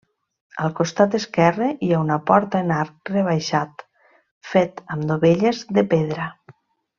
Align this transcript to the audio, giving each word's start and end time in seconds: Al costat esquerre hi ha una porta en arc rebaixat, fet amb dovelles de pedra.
Al 0.67 0.71
costat 0.77 1.17
esquerre 1.17 1.67
hi 1.87 1.89
ha 1.91 1.99
una 2.05 2.17
porta 2.31 2.61
en 2.65 2.73
arc 2.77 3.11
rebaixat, 3.13 3.85
fet 4.55 4.83
amb 4.97 5.07
dovelles 5.13 5.63
de 5.79 5.85
pedra. 5.97 6.27